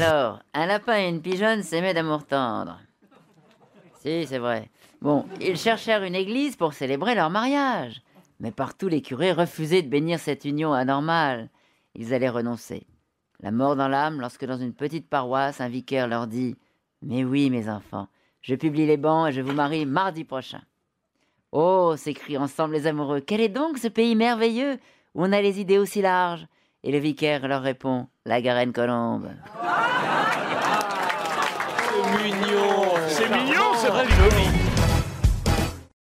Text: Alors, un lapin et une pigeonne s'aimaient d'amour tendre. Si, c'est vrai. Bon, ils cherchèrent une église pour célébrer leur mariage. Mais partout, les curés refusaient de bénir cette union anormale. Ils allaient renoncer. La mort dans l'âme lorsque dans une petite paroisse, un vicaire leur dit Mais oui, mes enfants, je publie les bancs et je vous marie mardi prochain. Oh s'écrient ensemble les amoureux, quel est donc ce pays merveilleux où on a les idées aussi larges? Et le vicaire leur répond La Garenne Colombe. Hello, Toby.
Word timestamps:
Alors, 0.00 0.38
un 0.54 0.66
lapin 0.66 0.96
et 0.96 1.08
une 1.08 1.20
pigeonne 1.20 1.64
s'aimaient 1.64 1.92
d'amour 1.92 2.24
tendre. 2.24 2.78
Si, 4.00 4.26
c'est 4.28 4.38
vrai. 4.38 4.70
Bon, 5.02 5.26
ils 5.40 5.56
cherchèrent 5.56 6.04
une 6.04 6.14
église 6.14 6.54
pour 6.54 6.72
célébrer 6.72 7.16
leur 7.16 7.30
mariage. 7.30 8.00
Mais 8.38 8.52
partout, 8.52 8.86
les 8.86 9.02
curés 9.02 9.32
refusaient 9.32 9.82
de 9.82 9.88
bénir 9.88 10.20
cette 10.20 10.44
union 10.44 10.72
anormale. 10.72 11.48
Ils 11.96 12.14
allaient 12.14 12.28
renoncer. 12.28 12.86
La 13.40 13.50
mort 13.50 13.74
dans 13.74 13.88
l'âme 13.88 14.20
lorsque 14.20 14.44
dans 14.44 14.56
une 14.56 14.72
petite 14.72 15.08
paroisse, 15.10 15.60
un 15.60 15.68
vicaire 15.68 16.06
leur 16.06 16.28
dit 16.28 16.54
Mais 17.02 17.24
oui, 17.24 17.50
mes 17.50 17.68
enfants, 17.68 18.06
je 18.40 18.54
publie 18.54 18.86
les 18.86 18.98
bancs 18.98 19.30
et 19.30 19.32
je 19.32 19.40
vous 19.40 19.52
marie 19.52 19.84
mardi 19.84 20.22
prochain. 20.22 20.62
Oh 21.50 21.94
s'écrient 21.96 22.38
ensemble 22.38 22.74
les 22.74 22.86
amoureux, 22.86 23.20
quel 23.20 23.40
est 23.40 23.48
donc 23.48 23.78
ce 23.78 23.88
pays 23.88 24.14
merveilleux 24.14 24.78
où 25.16 25.24
on 25.24 25.32
a 25.32 25.42
les 25.42 25.58
idées 25.60 25.78
aussi 25.78 26.02
larges? 26.02 26.46
Et 26.84 26.92
le 26.92 26.98
vicaire 26.98 27.48
leur 27.48 27.62
répond 27.62 28.06
La 28.24 28.40
Garenne 28.40 28.72
Colombe. 28.72 29.30
Hello, 33.98 34.28
Toby. 34.30 34.67